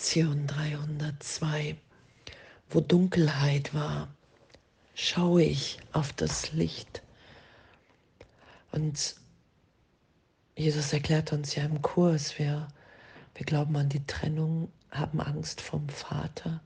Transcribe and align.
Lektion 0.00 0.46
302. 0.46 1.76
Wo 2.70 2.80
Dunkelheit 2.80 3.74
war, 3.74 4.08
schaue 4.94 5.42
ich 5.42 5.78
auf 5.92 6.14
das 6.14 6.52
Licht. 6.52 7.02
Und 8.72 9.16
Jesus 10.56 10.94
erklärt 10.94 11.34
uns 11.34 11.54
ja 11.54 11.64
im 11.64 11.82
Kurs, 11.82 12.38
wir, 12.38 12.68
wir 13.34 13.44
glauben 13.44 13.76
an 13.76 13.90
die 13.90 14.02
Trennung, 14.06 14.72
haben 14.90 15.20
Angst 15.20 15.60
vom 15.60 15.86
Vater 15.90 16.62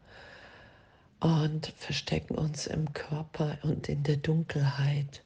und 1.19 1.75
verstecken 1.77 2.37
uns 2.37 2.69
im 2.69 2.93
Körper 2.93 3.59
und 3.63 3.89
in 3.89 4.05
der 4.05 4.19
Dunkelheit. 4.19 5.25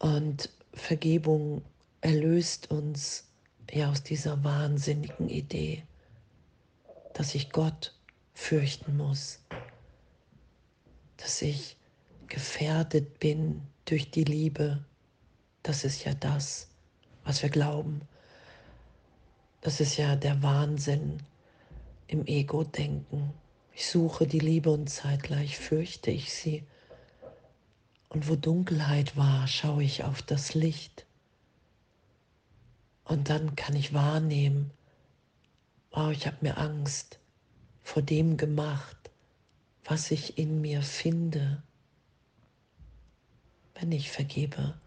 Und 0.00 0.50
Vergebung 0.74 1.62
erlöst 2.02 2.70
uns 2.70 3.24
ja 3.72 3.90
aus 3.90 4.02
dieser 4.02 4.44
wahnsinnigen 4.44 5.30
Idee, 5.30 5.82
dass 7.14 7.34
ich 7.34 7.50
Gott 7.50 7.94
fürchten 8.34 8.96
muss, 8.96 9.40
dass 11.16 11.42
ich 11.42 11.76
gefährdet 12.28 13.18
bin 13.18 13.62
durch 13.84 14.10
die 14.10 14.24
Liebe. 14.24 14.84
Das 15.62 15.84
ist 15.84 16.04
ja 16.04 16.14
das, 16.14 16.68
was 17.24 17.42
wir 17.42 17.50
glauben. 17.50 18.02
Das 19.60 19.80
ist 19.80 19.96
ja 19.96 20.14
der 20.14 20.42
Wahnsinn 20.42 21.22
im 22.06 22.26
Ego-Denken. 22.26 23.32
Ich 23.72 23.88
suche 23.88 24.26
die 24.26 24.38
Liebe 24.38 24.70
und 24.70 24.88
zeitgleich 24.88 25.58
fürchte 25.58 26.10
ich 26.10 26.32
sie. 26.32 26.64
Und 28.08 28.28
wo 28.28 28.36
Dunkelheit 28.36 29.16
war, 29.16 29.46
schaue 29.46 29.82
ich 29.82 30.04
auf 30.04 30.22
das 30.22 30.54
Licht. 30.54 31.06
Und 33.04 33.30
dann 33.30 33.56
kann 33.56 33.74
ich 33.76 33.92
wahrnehmen, 33.92 34.70
oh, 35.98 36.10
ich 36.10 36.26
habe 36.26 36.36
mir 36.40 36.58
Angst 36.58 37.18
vor 37.82 38.02
dem 38.02 38.36
gemacht, 38.36 39.10
was 39.84 40.10
ich 40.10 40.38
in 40.38 40.60
mir 40.60 40.82
finde, 40.82 41.62
wenn 43.74 43.90
ich 43.90 44.10
vergebe, 44.10 44.78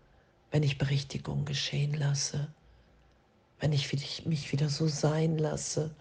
wenn 0.51 0.63
ich 0.63 0.77
Berichtigung 0.77 1.43
geschehen 1.43 1.93
lasse, 1.93 2.53
wenn 3.59 3.73
ich 3.73 4.25
mich 4.25 4.51
wieder 4.51 4.69
so 4.69 4.87
sein 4.87 5.37
lasse, 5.37 5.93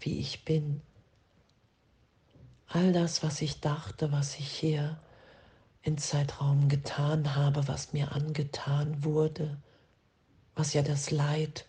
wie 0.00 0.18
ich 0.18 0.44
bin. 0.44 0.80
All 2.68 2.92
das, 2.92 3.22
was 3.22 3.42
ich 3.42 3.60
dachte, 3.60 4.12
was 4.12 4.38
ich 4.38 4.48
hier 4.48 5.00
in 5.82 5.98
Zeitraum 5.98 6.68
getan 6.68 7.34
habe, 7.34 7.66
was 7.68 7.92
mir 7.92 8.12
angetan 8.12 9.02
wurde, 9.04 9.60
was 10.54 10.72
ja 10.72 10.82
das 10.82 11.10
Leid, 11.10 11.66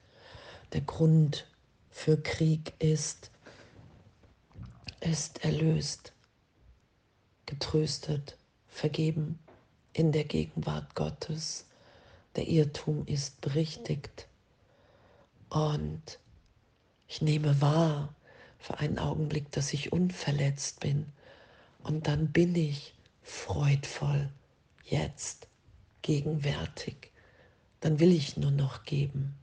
der 0.73 0.81
Grund 0.81 1.45
für 1.95 2.21
Krieg 2.21 2.73
ist, 2.77 3.31
ist 4.99 5.43
erlöst, 5.43 6.11
getröstet, 7.47 8.37
vergeben 8.67 9.39
in 9.93 10.11
der 10.11 10.25
Gegenwart 10.25 10.93
Gottes. 10.93 11.65
Der 12.35 12.47
Irrtum 12.47 13.07
ist 13.07 13.39
berichtigt. 13.39 14.27
Und 15.49 16.19
ich 17.07 17.21
nehme 17.21 17.59
wahr 17.61 18.13
für 18.59 18.77
einen 18.77 18.99
Augenblick, 18.99 19.49
dass 19.53 19.73
ich 19.73 19.93
unverletzt 19.93 20.81
bin. 20.81 21.07
Und 21.81 22.07
dann 22.07 22.31
bin 22.31 22.53
ich 22.55 22.93
freudvoll, 23.23 24.29
jetzt, 24.83 25.47
gegenwärtig. 26.01 27.11
Dann 27.79 27.99
will 27.99 28.11
ich 28.11 28.35
nur 28.35 28.51
noch 28.51 28.83
geben. 28.83 29.33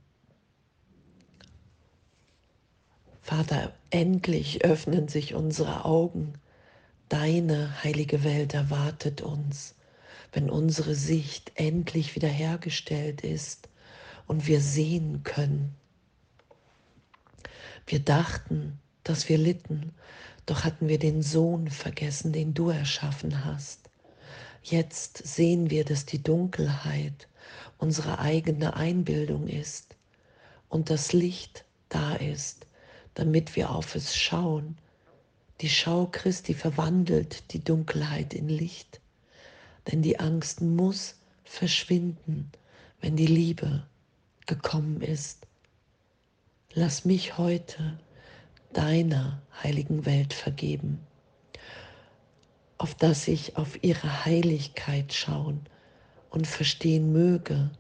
Vater, 3.25 3.73
endlich 3.91 4.65
öffnen 4.65 5.07
sich 5.07 5.35
unsere 5.35 5.85
Augen. 5.85 6.35
Deine 7.09 7.83
heilige 7.85 8.25
Welt 8.25 8.53
erwartet 8.53 9.21
uns, 9.23 9.77
wenn 10.33 10.51
unsere 10.51 10.97
Sicht 10.97 11.53
endlich 11.55 12.17
wiederhergestellt 12.17 13.23
ist 13.23 13.69
und 14.27 14.49
wir 14.49 14.61
sehen 14.61 15.23
können. 15.23 15.77
Wir 17.87 18.01
dachten, 18.01 18.81
dass 19.05 19.29
wir 19.29 19.39
litten, 19.39 19.95
doch 20.45 20.65
hatten 20.65 20.89
wir 20.89 20.99
den 20.99 21.23
Sohn 21.23 21.71
vergessen, 21.71 22.33
den 22.33 22.55
du 22.55 22.71
erschaffen 22.71 23.45
hast. 23.45 23.89
Jetzt 24.65 25.19
sehen 25.19 25.71
wir, 25.71 25.85
dass 25.85 26.07
die 26.07 26.23
Dunkelheit 26.23 27.29
unsere 27.79 28.19
eigene 28.19 28.75
Einbildung 28.75 29.47
ist 29.47 29.95
und 30.69 30.91
das 30.91 31.13
Licht 31.13 31.65
da 31.89 32.17
ist 32.17 32.67
damit 33.15 33.57
wir 33.57 33.71
auf 33.71 33.95
es 33.95 34.17
schauen. 34.17 34.77
Die 35.61 35.69
Schau 35.69 36.07
Christi 36.07 36.55
verwandelt 36.55 37.53
die 37.53 37.63
Dunkelheit 37.63 38.35
in 38.35 38.49
Licht, 38.49 39.01
denn 39.91 40.03
die 40.03 40.19
Angst 40.19 40.61
muss 40.61 41.17
verschwinden, 41.45 42.51
wenn 43.01 43.17
die 43.17 43.27
Liebe 43.27 43.85
gekommen 44.47 45.03
ist. 45.03 45.47
Lass 46.75 47.05
mich 47.05 47.37
heute 47.37 47.99
deiner 48.73 49.43
heiligen 49.63 50.07
Welt 50.07 50.33
vergeben, 50.33 51.01
auf 52.79 52.95
dass 52.95 53.29
ich 53.29 53.57
auf 53.57 53.83
ihre 53.85 54.25
Heiligkeit 54.25 55.13
schauen 55.13 55.61
und 56.31 56.47
verstehen 56.47 57.13
möge, 57.13 57.71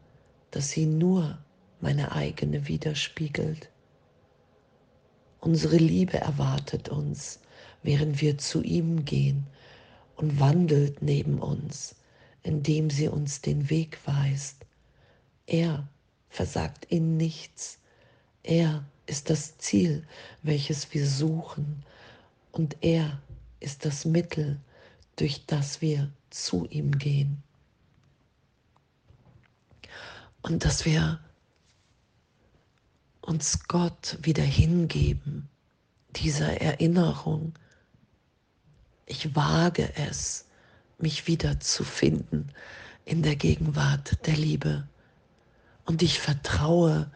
dass 0.50 0.70
sie 0.70 0.86
nur 0.86 1.38
meine 1.80 2.12
eigene 2.12 2.68
widerspiegelt. 2.68 3.71
Unsere 5.42 5.76
Liebe 5.76 6.18
erwartet 6.18 6.88
uns, 6.88 7.40
während 7.82 8.20
wir 8.20 8.38
zu 8.38 8.62
ihm 8.62 9.04
gehen 9.04 9.48
und 10.14 10.38
wandelt 10.38 11.02
neben 11.02 11.40
uns, 11.40 11.96
indem 12.44 12.90
sie 12.90 13.08
uns 13.08 13.40
den 13.40 13.68
Weg 13.68 13.98
weist. 14.04 14.64
Er 15.48 15.88
versagt 16.28 16.84
in 16.84 17.16
nichts. 17.16 17.80
Er 18.44 18.84
ist 19.06 19.30
das 19.30 19.58
Ziel, 19.58 20.06
welches 20.44 20.94
wir 20.94 21.08
suchen. 21.08 21.84
Und 22.52 22.76
er 22.80 23.20
ist 23.58 23.84
das 23.84 24.04
Mittel, 24.04 24.60
durch 25.16 25.44
das 25.46 25.80
wir 25.80 26.08
zu 26.30 26.66
ihm 26.66 26.96
gehen. 26.96 27.42
Und 30.42 30.64
dass 30.64 30.84
wir 30.84 31.18
uns 33.32 33.66
Gott 33.66 34.18
wieder 34.20 34.42
hingeben, 34.42 35.48
dieser 36.16 36.60
Erinnerung. 36.60 37.54
Ich 39.06 39.34
wage 39.34 39.90
es, 39.96 40.44
mich 40.98 41.26
wieder 41.26 41.58
zu 41.58 41.82
finden 41.82 42.50
in 43.06 43.22
der 43.22 43.36
Gegenwart 43.36 44.18
der 44.26 44.36
Liebe. 44.36 44.86
Und 45.86 46.02
ich 46.02 46.20
vertraue 46.20 47.10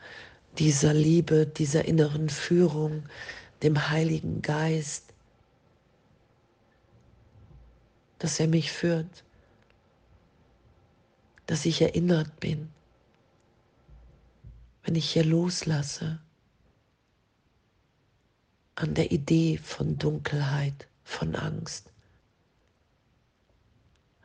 dieser 0.57 0.95
Liebe, 0.95 1.47
dieser 1.47 1.85
inneren 1.85 2.31
Führung, 2.31 3.03
dem 3.63 3.91
Heiligen 3.91 4.41
Geist, 4.41 5.13
dass 8.19 8.41
er 8.41 8.49
mich 8.49 8.73
führt, 8.73 9.23
dass 11.45 11.67
ich 11.67 11.83
erinnert 11.83 12.41
bin 12.41 12.71
wenn 14.87 14.95
ich 14.95 15.11
hier 15.11 15.25
loslasse 15.25 16.21
an 18.77 18.95
der 18.95 19.11
Idee 19.11 19.59
von 19.59 19.99
Dunkelheit, 19.99 20.87
von 21.03 21.35
Angst. 21.35 21.91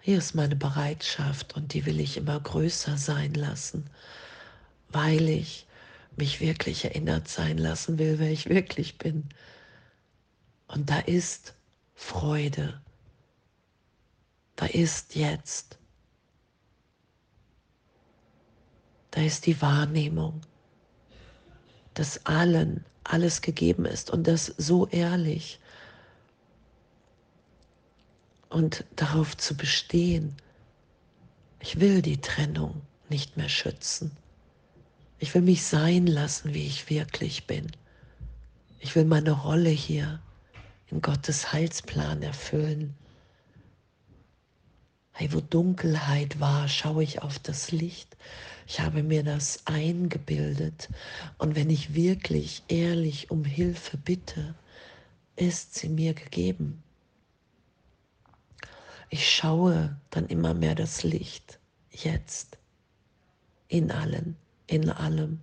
Hier 0.01 0.19
ist 0.19 0.35
meine 0.35 0.55
Bereitschaft 0.55 1.55
und 1.55 1.73
die 1.73 1.85
will 1.87 1.99
ich 1.99 2.15
immer 2.15 2.39
größer 2.39 2.97
sein 2.97 3.33
lassen, 3.33 3.89
weil 4.89 5.29
ich 5.29 5.65
mich 6.15 6.41
wirklich 6.41 6.85
erinnert 6.85 7.27
sein 7.27 7.57
lassen 7.57 7.97
will, 7.97 8.19
wer 8.19 8.31
ich 8.31 8.47
wirklich 8.47 8.99
bin. 8.99 9.29
Und 10.67 10.91
da 10.91 10.99
ist 10.99 11.55
Freude. 11.95 12.79
Da 14.55 14.67
ist 14.67 15.15
jetzt. 15.15 15.79
Da 19.09 19.21
ist 19.21 19.47
die 19.47 19.59
Wahrnehmung 19.61 20.41
dass 21.93 22.25
allen 22.25 22.85
alles 23.03 23.41
gegeben 23.41 23.85
ist 23.85 24.09
und 24.11 24.27
das 24.27 24.45
so 24.57 24.87
ehrlich. 24.87 25.59
Und 28.49 28.83
darauf 28.95 29.35
zu 29.37 29.55
bestehen, 29.55 30.35
ich 31.59 31.79
will 31.79 32.01
die 32.01 32.19
Trennung 32.19 32.81
nicht 33.09 33.37
mehr 33.37 33.49
schützen. 33.49 34.11
Ich 35.19 35.33
will 35.35 35.41
mich 35.41 35.63
sein 35.63 36.07
lassen, 36.07 36.53
wie 36.53 36.65
ich 36.65 36.89
wirklich 36.89 37.45
bin. 37.45 37.71
Ich 38.79 38.95
will 38.95 39.05
meine 39.05 39.31
Rolle 39.31 39.69
hier 39.69 40.19
in 40.87 41.01
Gottes 41.01 41.53
Heilsplan 41.53 42.23
erfüllen. 42.23 42.95
Hey, 45.13 45.31
wo 45.33 45.41
Dunkelheit 45.41 46.39
war, 46.39 46.67
schaue 46.67 47.03
ich 47.03 47.21
auf 47.21 47.37
das 47.39 47.71
Licht. 47.71 48.15
Ich 48.67 48.79
habe 48.79 49.03
mir 49.03 49.23
das 49.23 49.67
eingebildet. 49.67 50.89
Und 51.37 51.55
wenn 51.55 51.69
ich 51.69 51.93
wirklich 51.93 52.63
ehrlich 52.69 53.29
um 53.29 53.43
Hilfe 53.43 53.97
bitte, 53.97 54.55
ist 55.35 55.75
sie 55.75 55.89
mir 55.89 56.13
gegeben. 56.13 56.81
Ich 59.09 59.29
schaue 59.29 59.97
dann 60.09 60.27
immer 60.27 60.53
mehr 60.53 60.73
das 60.73 61.03
Licht, 61.03 61.59
jetzt, 61.91 62.57
in 63.67 63.91
allen, 63.91 64.37
in 64.67 64.89
allem. 64.89 65.41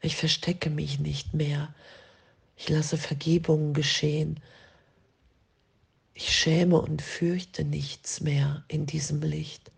Ich 0.00 0.16
verstecke 0.16 0.68
mich 0.68 0.98
nicht 0.98 1.34
mehr. 1.34 1.72
Ich 2.56 2.68
lasse 2.68 2.96
Vergebung 2.96 3.72
geschehen. 3.72 4.40
Ich 6.20 6.36
schäme 6.36 6.80
und 6.80 7.00
fürchte 7.00 7.62
nichts 7.62 8.20
mehr 8.20 8.64
in 8.66 8.86
diesem 8.86 9.22
Licht, 9.22 9.70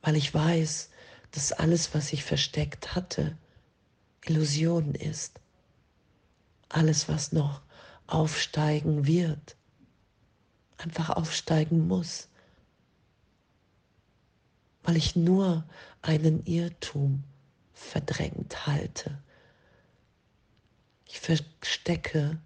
weil 0.00 0.16
ich 0.16 0.32
weiß, 0.32 0.88
dass 1.30 1.52
alles, 1.52 1.92
was 1.92 2.14
ich 2.14 2.24
versteckt 2.24 2.94
hatte, 2.94 3.36
Illusion 4.24 4.94
ist. 4.94 5.40
Alles, 6.70 7.06
was 7.06 7.32
noch 7.32 7.60
aufsteigen 8.06 9.06
wird, 9.06 9.56
einfach 10.78 11.10
aufsteigen 11.10 11.86
muss, 11.86 12.28
weil 14.84 14.96
ich 14.96 15.16
nur 15.16 15.68
einen 16.00 16.46
Irrtum 16.46 17.24
verdrängt 17.74 18.66
halte. 18.66 19.22
Ich 21.04 21.20
verstecke 21.20 22.38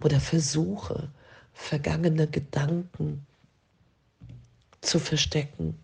oder 0.00 0.18
versuche, 0.18 1.12
vergangene 1.62 2.26
Gedanken 2.26 3.24
zu 4.80 4.98
verstecken 4.98 5.78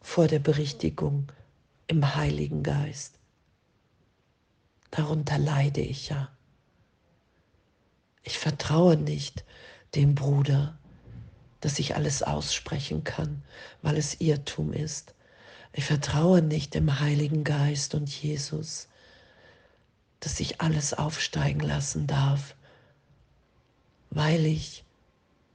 vor 0.00 0.26
der 0.26 0.38
Berichtigung 0.38 1.30
im 1.86 2.16
Heiligen 2.16 2.62
Geist. 2.62 3.14
Darunter 4.90 5.38
leide 5.38 5.82
ich 5.82 6.08
ja. 6.08 6.30
Ich 8.22 8.38
vertraue 8.38 8.96
nicht 8.96 9.44
dem 9.94 10.14
Bruder, 10.14 10.78
dass 11.60 11.78
ich 11.78 11.94
alles 11.94 12.22
aussprechen 12.22 13.04
kann, 13.04 13.42
weil 13.82 13.96
es 13.98 14.20
Irrtum 14.20 14.72
ist. 14.72 15.14
Ich 15.72 15.84
vertraue 15.84 16.40
nicht 16.42 16.74
dem 16.74 16.98
Heiligen 17.00 17.44
Geist 17.44 17.94
und 17.94 18.08
Jesus, 18.08 18.88
dass 20.20 20.40
ich 20.40 20.60
alles 20.60 20.94
aufsteigen 20.94 21.60
lassen 21.60 22.06
darf, 22.06 22.56
weil 24.10 24.46
ich, 24.46 24.84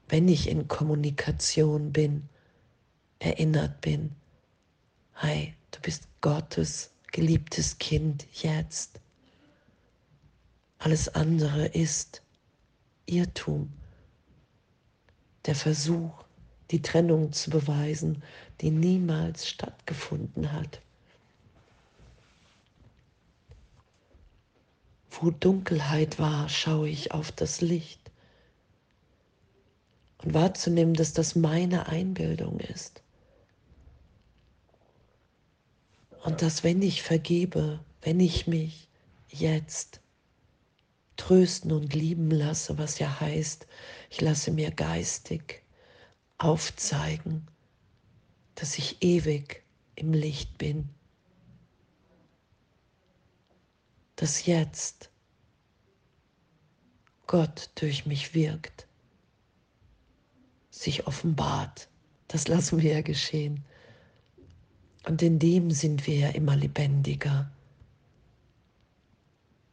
wenn 0.08 0.28
ich 0.28 0.50
in 0.50 0.68
Kommunikation 0.68 1.92
bin, 1.92 2.30
erinnert 3.20 3.82
bin, 3.82 4.16
hey, 5.14 5.54
du 5.72 5.80
bist 5.82 6.08
Gottes 6.22 6.92
geliebtes 7.12 7.78
Kind 7.78 8.28
jetzt. 8.34 9.00
Alles 10.80 11.10
andere 11.10 11.66
ist 11.68 12.22
Irrtum 13.06 13.72
der 15.46 15.56
Versuch, 15.56 16.24
die 16.72 16.82
Trennung 16.82 17.32
zu 17.32 17.50
beweisen, 17.50 18.24
die 18.62 18.72
niemals 18.72 19.48
stattgefunden 19.48 20.52
hat. 20.52 20.82
Wo 25.12 25.30
Dunkelheit 25.30 26.20
war, 26.20 26.50
schaue 26.50 26.90
ich 26.90 27.12
auf 27.12 27.32
das 27.32 27.62
Licht. 27.62 28.05
Und 30.26 30.34
wahrzunehmen, 30.34 30.96
dass 30.96 31.14
das 31.14 31.36
meine 31.36 31.88
Einbildung 31.88 32.60
ist. 32.60 33.04
Und 36.24 36.42
dass 36.42 36.64
wenn 36.64 36.82
ich 36.82 37.04
vergebe, 37.04 37.80
wenn 38.02 38.20
ich 38.20 38.48
mich 38.48 38.90
jetzt 39.30 40.02
trösten 41.16 41.72
und 41.72 41.94
lieben 41.94 42.32
lasse, 42.32 42.78
was 42.80 42.98
ja 42.98 43.20
heißt, 43.20 43.68
ich 44.10 44.22
lasse 44.22 44.50
mir 44.52 44.72
geistig 44.72 45.62
aufzeigen, 46.40 47.48
dass 48.56 48.80
ich 48.80 49.04
ewig 49.04 49.64
im 49.96 50.14
Licht 50.14 50.58
bin, 50.58 50.90
dass 54.16 54.46
jetzt 54.48 55.10
Gott 57.28 57.70
durch 57.76 58.06
mich 58.06 58.34
wirkt, 58.34 58.88
sich 60.76 61.08
offenbart. 61.08 61.88
Das 62.28 62.48
lassen 62.48 62.82
wir 62.82 62.94
ja 62.94 63.02
geschehen. 63.02 63.64
Und 65.08 65.22
in 65.22 65.40
dem 65.40 65.72
sind 65.72 66.08
wir 66.08 66.18
ja 66.18 66.30
immer 66.30 66.56
lebendiger 66.56 67.50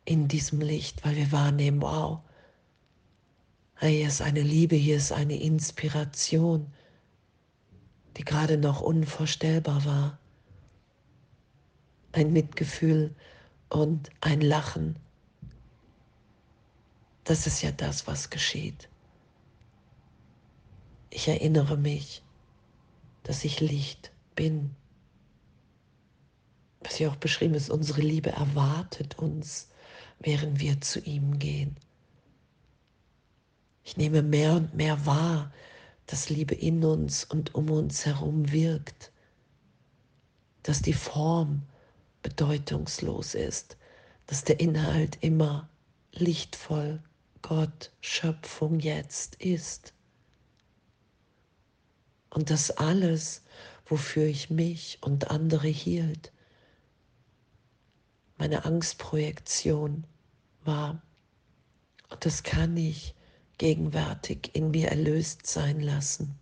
in 0.04 0.28
diesem 0.28 0.60
Licht, 0.60 1.04
weil 1.04 1.16
wir 1.16 1.32
wahrnehmen, 1.32 1.81
wow, 1.81 2.20
hier 3.81 4.06
ist 4.06 4.22
eine 4.22 4.43
Liebe, 4.43 4.76
hier 4.76 4.96
ist 4.96 5.10
eine 5.10 5.40
Inspiration, 5.40 6.72
die 8.16 8.25
gerade 8.25 8.58
noch 8.58 8.81
unvorstellbar 8.81 9.84
war. 9.84 10.19
Ein 12.12 12.32
Mitgefühl 12.32 13.14
und 13.70 14.10
ein 14.20 14.40
Lachen. 14.40 14.96
Das 17.25 17.46
ist 17.46 17.62
ja 17.62 17.72
das, 17.72 18.06
was 18.06 18.28
geschieht. 18.28 18.88
Ich 21.14 21.29
erinnere 21.29 21.76
mich, 21.76 22.23
dass 23.23 23.44
ich 23.44 23.61
Licht 23.61 24.12
bin. 24.35 24.75
Was 26.81 26.97
hier 26.97 27.11
auch 27.11 27.17
beschrieben 27.17 27.55
ist, 27.55 27.69
unsere 27.69 28.00
Liebe 28.00 28.31
erwartet 28.31 29.19
uns 29.19 29.69
während 30.20 30.59
wir 30.61 30.81
zu 30.81 31.00
ihm 31.00 31.38
gehen. 31.38 31.76
Ich 33.85 33.97
nehme 33.97 34.23
mehr 34.23 34.55
und 34.55 34.75
mehr 34.75 35.05
wahr, 35.05 35.53
dass 36.06 36.31
Liebe 36.31 36.55
in 36.55 36.82
uns 36.82 37.25
und 37.25 37.55
um 37.55 37.70
uns 37.70 38.06
herum 38.06 38.50
wirkt, 38.50 39.12
dass 40.62 40.81
die 40.81 40.93
Form 40.93 41.62
bedeutungslos 42.23 43.35
ist, 43.35 43.76
dass 44.26 44.44
der 44.44 44.61
Inhalt 44.61 45.19
immer 45.20 45.69
lichtvoll 46.12 47.03
Gott, 47.43 47.91
Schöpfung 48.00 48.79
jetzt 48.79 49.35
ist. 49.37 49.93
Und 52.32 52.49
dass 52.49 52.70
alles, 52.70 53.43
wofür 53.84 54.25
ich 54.25 54.49
mich 54.49 54.99
und 55.02 55.31
andere 55.31 55.69
hielt, 55.69 56.32
meine 58.38 58.64
Angstprojektion 58.64 60.05
war. 60.64 61.02
Und 62.09 62.25
das 62.25 62.42
kann 62.42 62.75
ich 62.76 63.14
gegenwärtig 63.59 64.50
in 64.54 64.71
mir 64.71 64.88
erlöst 64.88 65.47
sein 65.47 65.80
lassen, 65.80 66.35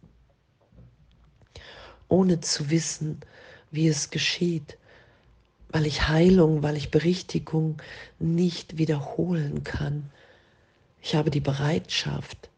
ohne 2.09 2.41
zu 2.41 2.71
wissen, 2.71 3.21
wie 3.73 3.88
es 3.88 4.11
geschieht, 4.11 4.79
weil 5.71 5.87
ich 5.87 6.09
Heilung, 6.09 6.62
weil 6.62 6.76
ich 6.76 6.93
Berichtigung 6.93 7.83
nicht 8.21 8.79
wiederholen 8.79 9.65
kann. 9.65 10.11
Ich 11.03 11.17
habe 11.17 11.31
die 11.31 11.41
Bereitschaft 11.41 12.49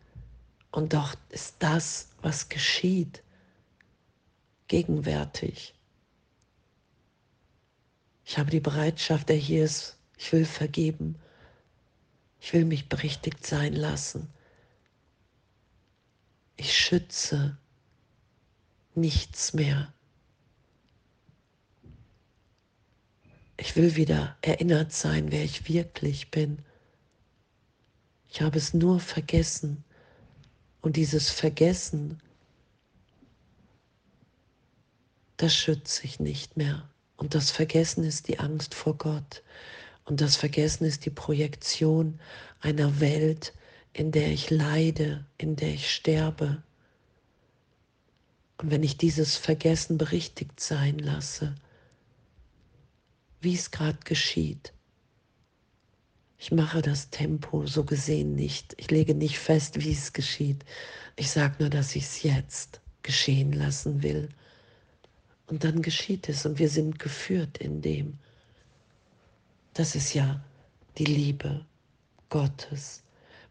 und 0.72 0.92
doch 0.94 1.14
ist 1.30 1.56
das, 1.60 2.08
was 2.20 2.48
geschieht, 2.48 3.22
gegenwärtig. 4.66 5.74
Ich 8.24 8.38
habe 8.38 8.50
die 8.50 8.60
Bereitschaft, 8.60 9.28
der 9.28 9.36
hier 9.36 9.64
ist, 9.64 9.96
ich 10.18 10.32
will 10.32 10.44
vergeben 10.44 11.16
ich 12.42 12.52
will 12.52 12.64
mich 12.64 12.88
berichtigt 12.88 13.46
sein 13.46 13.72
lassen. 13.72 14.28
Ich 16.56 16.76
schütze 16.76 17.56
nichts 18.96 19.54
mehr. 19.54 19.94
Ich 23.56 23.76
will 23.76 23.94
wieder 23.94 24.36
erinnert 24.42 24.92
sein, 24.92 25.30
wer 25.30 25.44
ich 25.44 25.68
wirklich 25.68 26.32
bin. 26.32 26.58
Ich 28.28 28.42
habe 28.42 28.58
es 28.58 28.74
nur 28.74 28.98
vergessen. 28.98 29.84
Und 30.82 30.96
dieses 30.96 31.30
Vergessen, 31.30 32.20
das 35.36 35.54
schütze 35.54 36.04
ich 36.04 36.20
nicht 36.20 36.56
mehr. 36.56 36.90
Und 37.16 37.34
das 37.34 37.52
Vergessen 37.52 38.04
ist 38.04 38.28
die 38.28 38.40
Angst 38.40 38.74
vor 38.74 38.98
Gott. 38.98 39.42
Und 40.04 40.20
das 40.20 40.36
Vergessen 40.36 40.84
ist 40.84 41.06
die 41.06 41.10
Projektion 41.10 42.20
einer 42.60 43.00
Welt, 43.00 43.54
in 43.92 44.10
der 44.10 44.32
ich 44.32 44.50
leide, 44.50 45.24
in 45.38 45.54
der 45.54 45.74
ich 45.74 45.94
sterbe. 45.94 46.62
Und 48.58 48.70
wenn 48.72 48.82
ich 48.82 48.96
dieses 48.96 49.36
Vergessen 49.36 49.98
berichtigt 49.98 50.58
sein 50.58 50.98
lasse, 50.98 51.54
wie 53.40 53.54
es 53.54 53.70
gerade 53.70 53.98
geschieht, 54.04 54.72
ich 56.42 56.50
mache 56.50 56.82
das 56.82 57.08
Tempo 57.10 57.68
so 57.68 57.84
gesehen 57.84 58.34
nicht. 58.34 58.74
Ich 58.76 58.90
lege 58.90 59.14
nicht 59.14 59.38
fest, 59.38 59.78
wie 59.80 59.92
es 59.92 60.12
geschieht. 60.12 60.64
Ich 61.14 61.30
sage 61.30 61.54
nur, 61.60 61.70
dass 61.70 61.94
ich 61.94 62.02
es 62.02 62.24
jetzt 62.24 62.80
geschehen 63.04 63.52
lassen 63.52 64.02
will 64.02 64.28
Und 65.46 65.62
dann 65.62 65.82
geschieht 65.82 66.28
es 66.28 66.44
und 66.44 66.58
wir 66.58 66.68
sind 66.68 66.98
geführt 66.98 67.58
in 67.58 67.80
dem. 67.80 68.18
Das 69.74 69.94
ist 69.94 70.14
ja 70.14 70.44
die 70.98 71.04
Liebe 71.04 71.64
Gottes. 72.28 73.04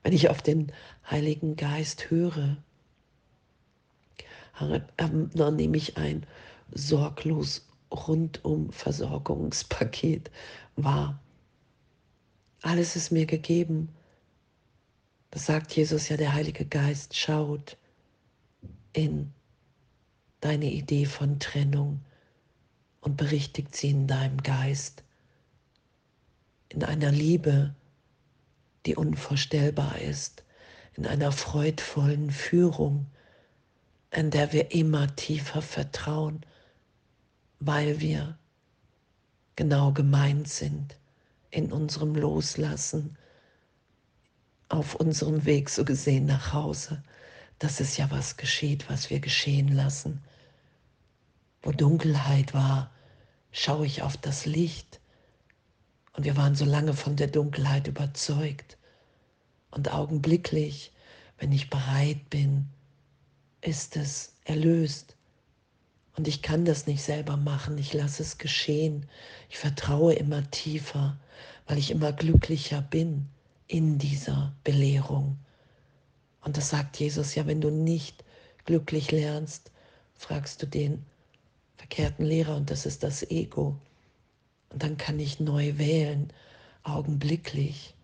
Wenn 0.03 0.11
ich 0.11 0.27
auf 0.27 0.41
den 0.41 0.73
Heiligen 1.09 1.55
Geist 1.55 2.11
höre, 2.11 2.57
dann 4.97 5.55
nehme 5.55 5.77
ich 5.77 5.95
ein 5.95 6.25
sorglos 6.73 7.65
rundum 7.89 8.69
Versorgungspaket 8.73 10.29
wahr. 10.75 11.17
Alles 12.61 12.95
ist 12.95 13.11
mir 13.11 13.25
gegeben. 13.25 13.89
Das 15.31 15.47
sagt 15.47 15.75
Jesus 15.75 16.09
ja, 16.09 16.17
der 16.17 16.33
Heilige 16.33 16.65
Geist 16.65 17.17
schaut 17.17 17.77
in 18.93 19.33
deine 20.41 20.71
Idee 20.71 21.05
von 21.05 21.39
Trennung 21.39 22.01
und 22.99 23.17
berichtigt 23.17 23.75
sie 23.75 23.89
in 23.89 24.07
deinem 24.07 24.43
Geist. 24.43 25.03
In 26.69 26.83
einer 26.83 27.11
Liebe, 27.11 27.73
die 28.85 28.95
unvorstellbar 28.95 29.99
ist, 29.99 30.43
in 30.93 31.07
einer 31.07 31.31
freudvollen 31.31 32.29
Führung, 32.29 33.07
in 34.11 34.29
der 34.29 34.53
wir 34.53 34.71
immer 34.71 35.15
tiefer 35.15 35.63
vertrauen, 35.63 36.41
weil 37.59 37.99
wir 38.01 38.37
genau 39.55 39.93
gemeint 39.93 40.47
sind 40.47 41.00
in 41.51 41.71
unserem 41.71 42.15
Loslassen 42.15 43.17
auf 44.69 44.95
unserem 44.95 45.45
Weg 45.45 45.69
so 45.69 45.83
gesehen 45.83 46.25
nach 46.25 46.53
Hause. 46.53 47.03
Das 47.59 47.79
ist 47.79 47.97
ja 47.97 48.09
was 48.09 48.37
geschieht, 48.37 48.89
was 48.89 49.09
wir 49.09 49.19
geschehen 49.19 49.67
lassen. 49.67 50.23
Wo 51.61 51.71
Dunkelheit 51.71 52.53
war, 52.53 52.89
schaue 53.51 53.85
ich 53.85 54.01
auf 54.01 54.17
das 54.17 54.45
Licht. 54.45 54.99
Und 56.13 56.23
wir 56.23 56.37
waren 56.37 56.55
so 56.55 56.65
lange 56.65 56.93
von 56.93 57.15
der 57.15 57.27
Dunkelheit 57.27 57.87
überzeugt. 57.87 58.77
Und 59.69 59.93
augenblicklich, 59.93 60.91
wenn 61.37 61.51
ich 61.51 61.69
bereit 61.69 62.29
bin, 62.29 62.67
ist 63.61 63.95
es 63.95 64.33
erlöst. 64.45 65.15
Und 66.15 66.27
ich 66.27 66.41
kann 66.41 66.65
das 66.65 66.87
nicht 66.87 67.03
selber 67.03 67.37
machen, 67.37 67.77
ich 67.77 67.93
lasse 67.93 68.21
es 68.23 68.37
geschehen. 68.37 69.07
Ich 69.49 69.57
vertraue 69.57 70.13
immer 70.13 70.49
tiefer, 70.51 71.17
weil 71.67 71.77
ich 71.77 71.91
immer 71.91 72.11
glücklicher 72.11 72.81
bin 72.81 73.27
in 73.67 73.97
dieser 73.97 74.53
Belehrung. 74.63 75.37
Und 76.41 76.57
das 76.57 76.69
sagt 76.69 76.97
Jesus 76.97 77.35
ja, 77.35 77.47
wenn 77.47 77.61
du 77.61 77.69
nicht 77.69 78.25
glücklich 78.65 79.11
lernst, 79.11 79.71
fragst 80.15 80.61
du 80.61 80.67
den 80.67 81.05
verkehrten 81.77 82.25
Lehrer 82.25 82.55
und 82.57 82.69
das 82.69 82.85
ist 82.85 83.03
das 83.03 83.23
Ego. 83.23 83.77
Und 84.69 84.83
dann 84.83 84.97
kann 84.97 85.19
ich 85.19 85.39
neu 85.39 85.77
wählen, 85.77 86.31
augenblicklich. 86.83 87.95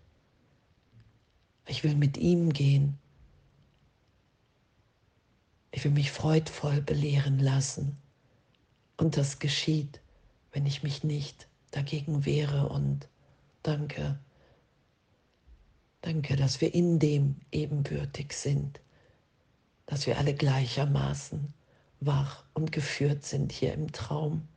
Ich 1.68 1.84
will 1.84 1.96
mit 1.96 2.18
ihm 2.18 2.54
gehen. 2.54 2.98
Ich 5.72 5.84
will 5.84 5.92
mich 5.92 6.12
freudvoll 6.12 6.82
belehren 6.82 7.40
lassen. 7.40 7.98
Und 8.98 9.18
das 9.18 9.40
geschieht, 9.40 10.02
wenn 10.52 10.66
ich 10.66 10.84
mich 10.84 11.04
nicht 11.04 11.48
dagegen 11.72 12.26
wehre. 12.26 12.70
Und 12.70 13.08
danke. 13.64 14.20
Danke, 16.02 16.36
dass 16.36 16.62
wir 16.62 16.74
in 16.74 17.00
dem 17.00 17.36
ebenbürtig 17.52 18.34
sind, 18.34 18.80
dass 19.86 20.08
wir 20.08 20.18
alle 20.18 20.34
gleichermaßen 20.34 21.54
wach 22.00 22.44
und 22.54 22.72
geführt 22.72 23.26
sind 23.26 23.52
hier 23.52 23.74
im 23.74 23.92
Traum. 23.92 24.48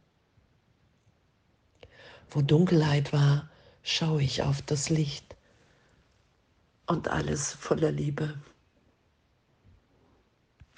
Wo 2.30 2.42
Dunkelheit 2.42 3.12
war, 3.12 3.50
schaue 3.82 4.22
ich 4.22 4.42
auf 4.42 4.62
das 4.62 4.90
Licht 4.90 5.36
und 6.86 7.08
alles 7.08 7.52
voller 7.52 7.90
Liebe. 7.90 8.34